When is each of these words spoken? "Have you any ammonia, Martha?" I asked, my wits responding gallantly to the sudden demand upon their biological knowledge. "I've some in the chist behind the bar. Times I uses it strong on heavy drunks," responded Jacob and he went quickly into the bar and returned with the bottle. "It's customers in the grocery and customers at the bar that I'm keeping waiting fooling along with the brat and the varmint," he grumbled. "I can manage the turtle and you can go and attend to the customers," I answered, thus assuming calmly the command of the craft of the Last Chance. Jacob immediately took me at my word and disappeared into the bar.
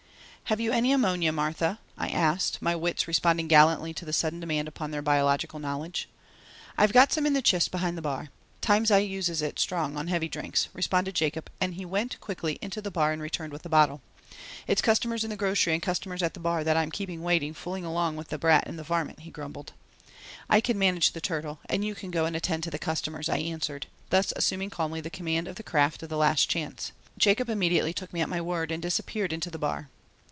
"Have 0.45 0.59
you 0.59 0.73
any 0.73 0.91
ammonia, 0.91 1.31
Martha?" 1.31 1.79
I 1.97 2.09
asked, 2.09 2.61
my 2.61 2.75
wits 2.75 3.07
responding 3.07 3.47
gallantly 3.47 3.93
to 3.93 4.03
the 4.03 4.11
sudden 4.11 4.41
demand 4.41 4.67
upon 4.67 4.91
their 4.91 5.01
biological 5.01 5.59
knowledge. 5.59 6.09
"I've 6.77 6.91
some 7.09 7.25
in 7.25 7.31
the 7.31 7.41
chist 7.41 7.71
behind 7.71 7.97
the 7.97 8.01
bar. 8.01 8.27
Times 8.59 8.91
I 8.91 8.97
uses 8.97 9.41
it 9.41 9.59
strong 9.59 9.95
on 9.95 10.07
heavy 10.07 10.27
drunks," 10.27 10.67
responded 10.73 11.15
Jacob 11.15 11.49
and 11.61 11.75
he 11.75 11.85
went 11.85 12.19
quickly 12.19 12.59
into 12.61 12.81
the 12.81 12.91
bar 12.91 13.13
and 13.13 13.21
returned 13.21 13.53
with 13.53 13.61
the 13.63 13.69
bottle. 13.69 14.01
"It's 14.67 14.81
customers 14.81 15.23
in 15.23 15.29
the 15.29 15.37
grocery 15.37 15.71
and 15.71 15.81
customers 15.81 16.21
at 16.21 16.33
the 16.33 16.41
bar 16.41 16.65
that 16.65 16.75
I'm 16.75 16.91
keeping 16.91 17.23
waiting 17.23 17.53
fooling 17.53 17.85
along 17.85 18.17
with 18.17 18.27
the 18.27 18.37
brat 18.37 18.67
and 18.67 18.77
the 18.77 18.83
varmint," 18.83 19.21
he 19.21 19.31
grumbled. 19.31 19.71
"I 20.49 20.59
can 20.59 20.77
manage 20.77 21.13
the 21.13 21.21
turtle 21.21 21.59
and 21.69 21.85
you 21.85 21.95
can 21.95 22.11
go 22.11 22.25
and 22.25 22.35
attend 22.35 22.63
to 22.63 22.69
the 22.69 22.77
customers," 22.77 23.29
I 23.29 23.37
answered, 23.37 23.87
thus 24.09 24.33
assuming 24.35 24.69
calmly 24.69 24.99
the 24.99 25.09
command 25.09 25.47
of 25.47 25.55
the 25.55 25.63
craft 25.63 26.03
of 26.03 26.09
the 26.09 26.17
Last 26.17 26.49
Chance. 26.49 26.91
Jacob 27.17 27.49
immediately 27.49 27.93
took 27.93 28.11
me 28.11 28.19
at 28.19 28.27
my 28.27 28.41
word 28.41 28.69
and 28.69 28.81
disappeared 28.83 29.31
into 29.31 29.49
the 29.49 29.57
bar. 29.57 29.87